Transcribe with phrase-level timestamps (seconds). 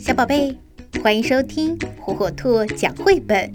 [0.00, 0.56] 小宝贝，
[1.02, 3.52] 欢迎收听火火兔讲绘本。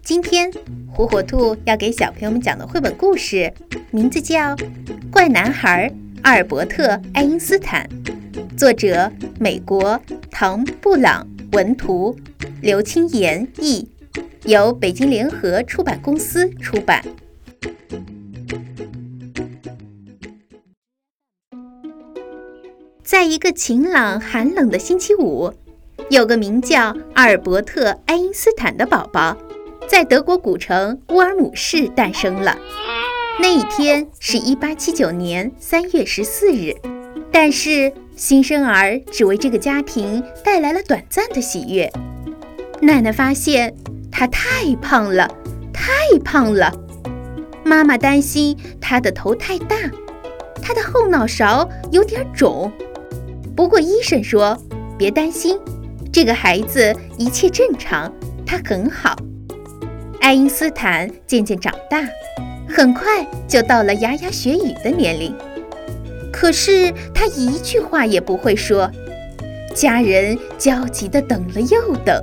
[0.00, 0.48] 今天，
[0.86, 3.52] 火火兔要给小朋友们讲的绘本故事，
[3.90, 4.54] 名字叫
[5.10, 5.92] 《怪男孩
[6.22, 7.90] 阿尔伯特·爱因斯坦》，
[8.56, 9.10] 作者
[9.40, 10.00] 美国
[10.30, 12.16] 唐·布朗文图，
[12.60, 13.88] 刘清言译，
[14.44, 17.04] 由北京联合出版公司出版。
[23.02, 25.52] 在一个晴朗寒冷的星期五。
[26.12, 29.34] 有个名叫阿尔伯特·爱因斯坦的宝宝，
[29.88, 32.54] 在德国古城乌尔姆市诞生了。
[33.40, 36.76] 那一天是一八七九年三月十四日，
[37.30, 41.90] 但是新生儿只为这个家庭带来了短暂的喜悦。
[42.82, 43.74] 奶奶发现
[44.10, 45.34] 他太胖了，
[45.72, 46.70] 太胖了。
[47.64, 49.78] 妈妈担心他的头太大，
[50.60, 52.70] 他的后脑勺有点肿。
[53.56, 54.62] 不过医生说，
[54.98, 55.58] 别担心。
[56.12, 58.12] 这个孩子一切正常，
[58.44, 59.16] 他很好。
[60.20, 62.06] 爱因斯坦渐渐长大，
[62.68, 65.34] 很快就到了牙牙学语的年龄。
[66.30, 68.90] 可是他一句话也不会说，
[69.74, 72.22] 家人焦急地等了又等。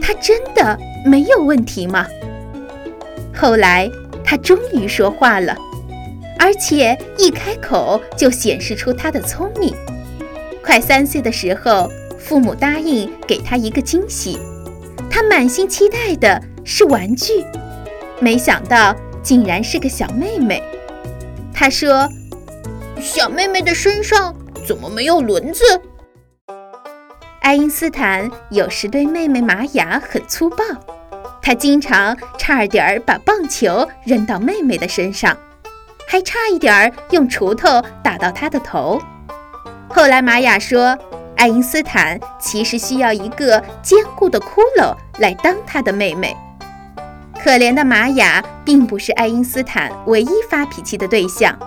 [0.00, 2.06] 他真的没有问题吗？
[3.34, 3.90] 后来
[4.24, 5.54] 他终于说话了，
[6.38, 9.74] 而且一开口就显示出他的聪明。
[10.64, 11.90] 快三岁的时候。
[12.20, 14.38] 父母答应给他一个惊喜，
[15.10, 17.44] 他满心期待的是玩具，
[18.20, 20.62] 没想到竟然是个小妹妹。
[21.52, 22.08] 他说
[23.02, 25.64] ：“小妹妹的身上怎么没有轮子？”
[27.42, 30.58] 爱因斯坦有时对妹妹玛雅很粗暴，
[31.42, 35.36] 他经常差点把棒球扔到妹妹的身上，
[36.06, 39.00] 还差一点儿用锄头打到她的头。
[39.88, 40.96] 后来玛雅说。
[41.40, 46.36] 爱因斯坦其实需要一个坚固的骷髅来当他的妹妹。
[47.42, 51.58] 可怜的玛雅并不是爱因斯坦唯一发脾气的对象，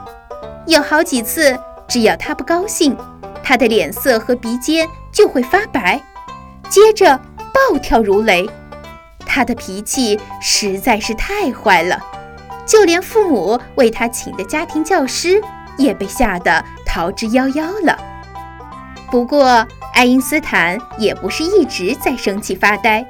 [0.68, 1.58] 有好几次，
[1.88, 2.96] 只要他不高兴，
[3.44, 6.00] 他的脸色和鼻尖就会发白，
[6.70, 7.20] 接着
[7.52, 8.48] 暴跳如雷。
[9.26, 12.00] 他的脾气实在是太坏了，
[12.64, 15.42] 就连父母为他请的家庭教师
[15.80, 18.13] 也被吓得逃之夭夭了。
[19.14, 19.64] 不过，
[19.94, 23.06] 爱因斯坦也不是一直在生气发呆。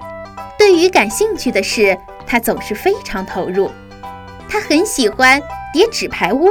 [0.59, 1.97] 对于感兴趣的事，
[2.27, 3.71] 他总是非常投入。
[4.49, 6.49] 他很喜欢叠纸牌屋，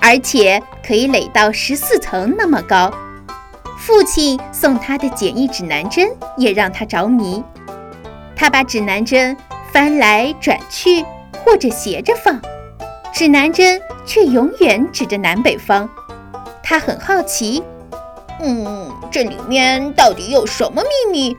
[0.00, 2.94] 而且可以垒到十四层那么高。
[3.76, 7.42] 父亲送他的简易指南针也让他着迷。
[8.36, 9.36] 他把指南针
[9.72, 11.04] 翻来转去，
[11.44, 12.40] 或者斜着放，
[13.12, 15.90] 指南针却永远指着南北方。
[16.62, 17.64] 他很好奇。
[18.42, 21.36] 嗯，这里面到底有什么秘密？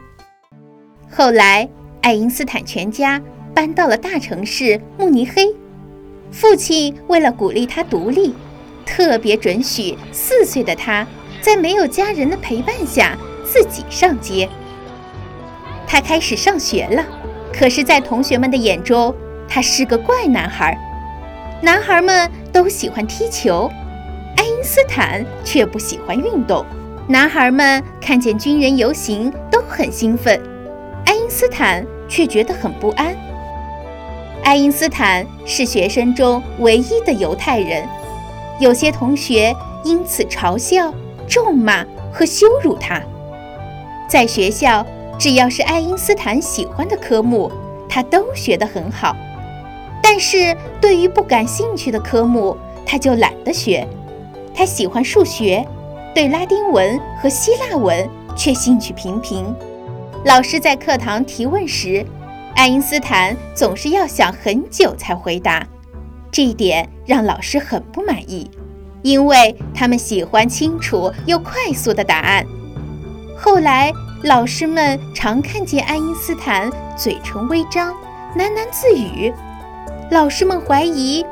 [1.11, 1.67] 后来，
[2.01, 3.19] 爱因斯坦全家
[3.55, 5.47] 搬到了大城市慕尼黑。
[6.31, 8.35] 父亲为了鼓励他独立，
[8.85, 11.05] 特别准许四岁的他
[11.41, 14.47] 在没有家人的陪伴下自己上街。
[15.87, 17.03] 他开始上学了，
[17.51, 19.13] 可是，在同学们的眼中，
[19.47, 20.77] 他是个怪男孩。
[21.61, 23.69] 男孩们都喜欢踢球，
[24.37, 26.63] 爱因斯坦却不喜欢运动。
[27.11, 30.41] 男孩们看见军人游行都很兴奋，
[31.05, 33.13] 爱因斯坦却觉得很不安。
[34.45, 37.85] 爱因斯坦是学生中唯一的犹太人，
[38.61, 40.93] 有些同学因此嘲笑、
[41.27, 43.01] 咒骂和羞辱他。
[44.07, 44.85] 在学校，
[45.19, 47.51] 只要是爱因斯坦喜欢的科目，
[47.89, 49.13] 他都学得很好；
[50.01, 52.55] 但是对于不感兴趣的科目，
[52.85, 53.85] 他就懒得学。
[54.53, 55.67] 他喜欢数学。
[56.13, 59.55] 对拉丁文和希腊文却兴趣平平。
[60.25, 62.05] 老师在课堂提问时，
[62.55, 65.65] 爱因斯坦总是要想很久才回答，
[66.29, 68.51] 这一点让老师很不满意，
[69.01, 72.45] 因为他们喜欢清楚又快速的答案。
[73.37, 73.93] 后来，
[74.23, 77.95] 老师们常看见爱因斯坦嘴唇微张，
[78.35, 79.33] 喃喃自语。
[80.11, 81.25] 老师们怀疑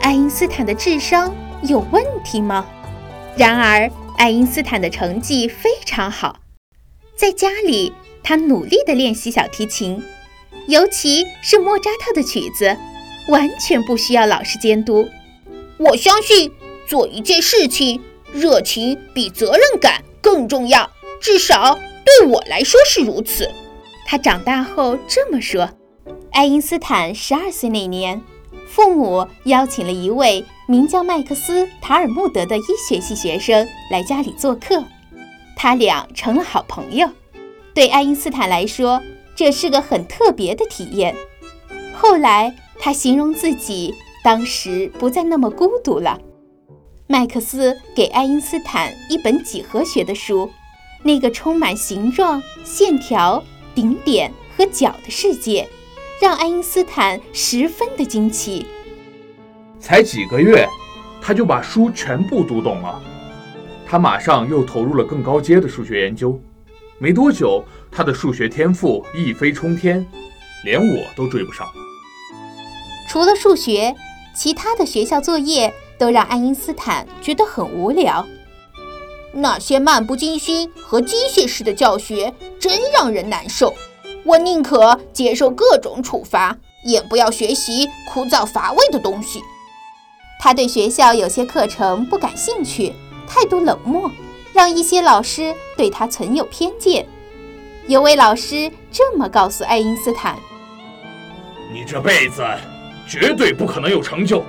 [0.00, 1.32] 爱因斯坦的智商
[1.62, 2.66] 有问题吗？
[3.36, 3.88] 然而。
[4.16, 6.40] 爱因斯坦的成绩非常好，
[7.16, 10.02] 在家里，他努力地练习小提琴，
[10.68, 12.76] 尤其是莫扎特的曲子，
[13.28, 15.08] 完全不需要老师监督。
[15.78, 16.50] 我相信
[16.86, 18.00] 做一件事情，
[18.32, 20.90] 热情比责任感更重要，
[21.20, 23.50] 至少对我来说是如此。
[24.06, 25.70] 他长大后这么说。
[26.30, 28.22] 爱因斯坦十二岁那年。
[28.66, 34.82] 父母邀请了一位名叫麦克斯·塔尔穆德的医学系学生来家里做客，
[35.54, 37.08] 他俩成了好朋友。
[37.74, 39.02] 对爱因斯坦来说，
[39.36, 41.14] 这是个很特别的体验。
[41.92, 46.18] 后来，他形容自己当时不再那么孤独了。
[47.06, 50.50] 麦克斯给爱因斯坦一本几何学的书，
[51.02, 53.44] 那个充满形状、线条、
[53.74, 55.68] 顶点和角的世界，
[56.22, 58.66] 让爱因斯坦十分的惊奇。
[59.84, 60.66] 才几个月，
[61.20, 62.98] 他就把书全部读懂了。
[63.86, 66.40] 他马上又投入了更高阶的数学研究。
[66.96, 70.02] 没多久，他的数学天赋一飞冲天，
[70.64, 71.66] 连我都追不上。
[73.10, 73.94] 除了数学，
[74.34, 78.26] 其他的学校作业都让爱因斯坦觉得很无聊。
[79.34, 83.74] 那些漫不经心和机械式的教学真让人难受。
[84.24, 86.56] 我宁可接受各种处罚，
[86.86, 89.42] 也不要学习枯燥乏味的东西。
[90.44, 92.92] 他对学校有些课程不感兴趣，
[93.26, 94.12] 态度冷漠。
[94.52, 97.06] 让一些老师对他存有偏见。
[97.86, 100.38] 有位老师这么告诉爱因斯坦
[101.72, 102.44] ：“你这辈子
[103.08, 104.44] 绝对不可能有成就。”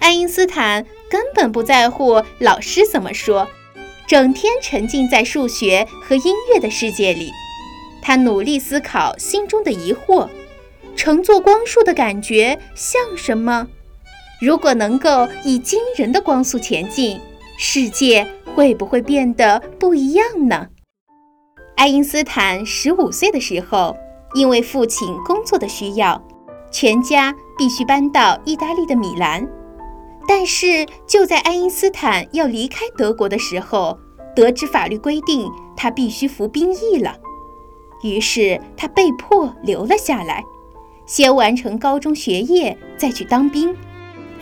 [0.00, 3.46] 爱因斯坦根本不在乎老师怎么说，
[4.06, 7.30] 整天沉浸在数学和音乐的世界里。
[8.00, 10.30] 他努力思考心中的疑惑：
[10.96, 13.68] 乘坐光束的感觉像什么？
[14.40, 17.18] 如果能够以惊人的光速前进，
[17.58, 18.26] 世界……
[18.54, 20.68] 会不会变得不一样呢？
[21.74, 23.96] 爱因斯坦十五岁的时候，
[24.32, 26.24] 因为父亲工作的需要，
[26.70, 29.44] 全家必须搬到意大利的米兰。
[30.28, 33.98] 但是就在爱因斯坦要离开德国的时候，
[34.36, 37.16] 得知法律规定他必须服兵役了，
[38.04, 40.44] 于是他被迫留了下来，
[41.06, 43.74] 先完成高中学业，再去当兵。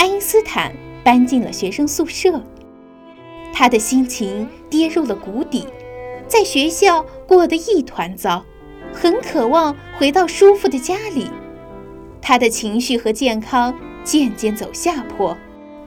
[0.03, 0.73] 爱因斯坦
[1.05, 2.43] 搬进了学生宿舍。
[3.53, 5.65] 他的心情跌入了谷底，
[6.27, 8.45] 在学校过得一团糟，
[8.93, 11.31] 很渴望回到舒服的家里。
[12.21, 13.73] 他的情绪和健康
[14.03, 15.37] 渐渐走下坡。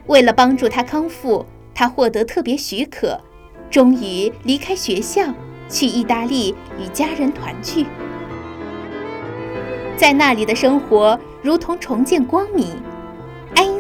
[0.08, 3.20] 为了帮助他康复，他获得特别许可，
[3.70, 5.26] 终于离开学校，
[5.68, 7.86] 去意大利与家人团聚。
[9.98, 12.68] 在那里的生活如同重见光明。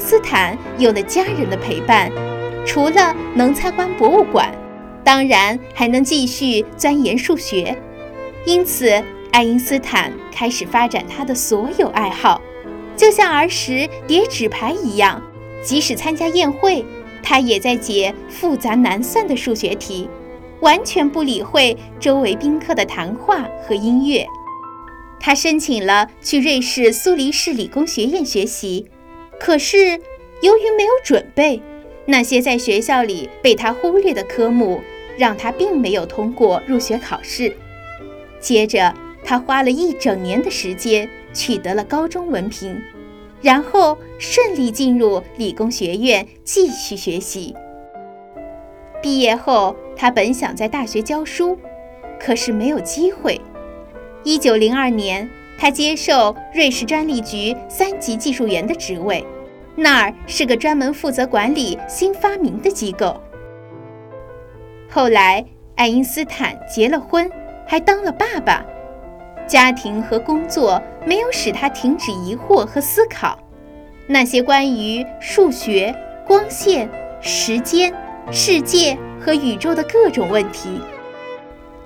[0.05, 2.11] 斯坦有了家人的陪伴。
[2.63, 4.53] 除了能参观博物馆，
[5.03, 7.75] 当然还能继续钻研数学。
[8.45, 12.39] 因此，爱因斯坦开始发展他的所有爱好，
[12.95, 15.19] 就像儿时叠纸牌一样。
[15.63, 16.85] 即使参加宴会，
[17.23, 20.07] 他也在解复杂难算的数学题，
[20.59, 24.23] 完全不理会周围宾客的谈话和音乐。
[25.19, 28.85] 他申请了去瑞士苏黎世理工学院学习，
[29.39, 29.77] 可是
[30.41, 31.61] 由于没有准备。
[32.07, 34.79] 那些在学校里被他忽略的科目，
[35.17, 37.55] 让他并没有通过入学考试。
[38.39, 38.93] 接着，
[39.23, 42.79] 他花了一整年的时间取得了高中文凭，
[43.41, 47.55] 然后顺利进入理工学院继续学习。
[49.01, 51.57] 毕业后，他本想在大学教书，
[52.19, 53.41] 可是没有机会。
[54.23, 59.25] 一九零二年，他接受瑞士专利局三级技术员的职位。
[59.77, 63.21] 那儿是个专门负责管理新发明的机构。
[64.89, 67.29] 后来，爱因斯坦结了婚，
[67.67, 68.65] 还当了爸爸。
[69.45, 73.37] 家庭和工作没有使他停止疑惑和思考，
[74.07, 75.93] 那些关于数学、
[76.25, 77.93] 光线、时间、
[78.31, 80.79] 世界和宇宙的各种问题。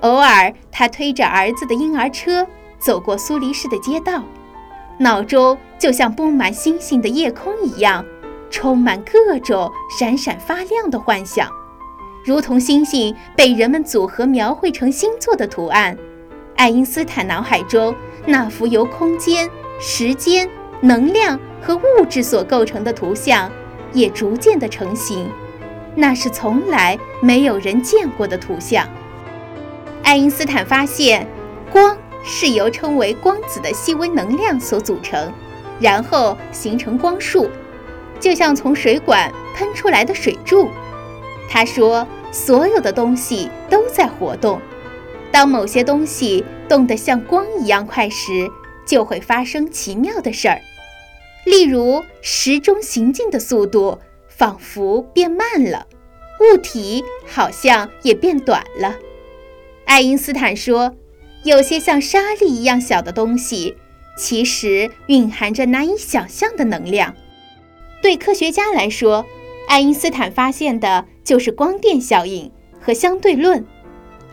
[0.02, 2.48] 偶尔，他推着儿子的婴儿车
[2.80, 4.24] 走过苏黎世的街道。
[4.98, 8.04] 脑中就像布满星星的夜空一样，
[8.50, 11.50] 充满各种闪闪发亮的幻想，
[12.26, 15.98] 如同星星被人们组合描绘成星座的图案。
[16.58, 17.96] 爱因斯坦脑海中
[18.26, 20.50] 那幅由空间、时间、
[20.82, 23.50] 能量和物质所构成的图像
[23.94, 25.30] 也逐渐的成型，
[25.96, 28.86] 那是从来没有人见过的图像。
[30.04, 31.26] 爱因斯坦发现，
[32.24, 35.32] 是由称为光子的细微能量所组成，
[35.80, 37.50] 然后形成光束，
[38.20, 40.70] 就像从水管喷出来的水柱。
[41.50, 44.62] 他说，所有的东西都在活动。
[45.32, 48.50] 当某些东西动得像光一样快时，
[48.86, 50.62] 就会发生奇妙的事儿。
[51.46, 55.88] 例如，时钟行进的速度仿佛变慢了，
[56.42, 58.96] 物体好像也变短了。
[59.86, 60.94] 爱因斯坦说。
[61.44, 63.76] 有些像沙粒一样小的东西，
[64.18, 67.16] 其实蕴含着难以想象的能量。
[68.02, 69.26] 对科学家来说，
[69.68, 73.64] 爱因斯坦发现的就是光电效应和相对论；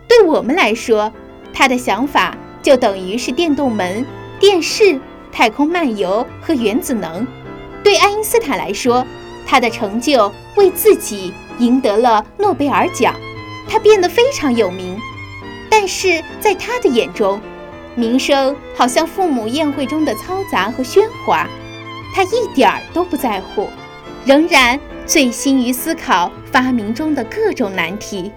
[0.08, 1.12] 对我们来说，
[1.52, 4.04] 他的想法就等于是电动门、
[4.40, 7.26] 电视、太空漫游和原子能。
[7.84, 9.06] 对爱因斯坦来说，
[9.46, 13.14] 他的成就为自己赢得了诺贝尔奖，
[13.68, 14.98] 他变得非常有名。
[15.78, 17.38] 但是在他的眼中，
[17.96, 21.46] 名声好像父母宴会中的嘈杂和喧哗，
[22.14, 23.68] 他一点儿都不在乎，
[24.24, 28.32] 仍然醉心于思考发明中的各种难题。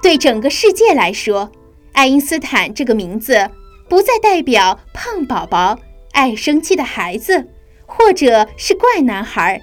[0.00, 1.50] 对整个世界来说，
[1.94, 3.50] 爱因斯坦这个名字
[3.88, 5.76] 不再代表胖宝宝、
[6.12, 7.48] 爱生气的孩子，
[7.86, 9.60] 或者是怪男孩，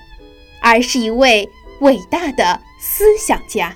[0.62, 3.74] 而是一位伟大的思想家。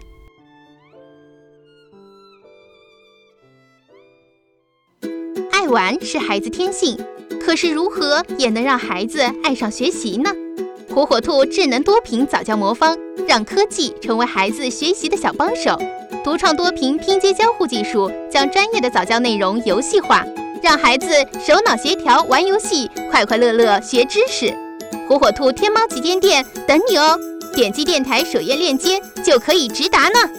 [5.63, 6.99] 爱玩是孩子天性，
[7.39, 10.29] 可是如何也能让孩子爱上学习呢？
[10.93, 15.79] 火火兔智能多屏早教魔方，让科技成为孩子学习的小帮手。
[16.21, 20.25] 独创多屏拼接交互技术，将专业的早教内容游戏化，
[20.61, 21.07] 让孩子
[21.39, 24.53] 手脑协调玩游戏，快快乐乐学知识。
[25.07, 27.17] 火火兔天猫旗舰店等你哦！
[27.55, 30.29] 点击电台首页链接就可以直达呢。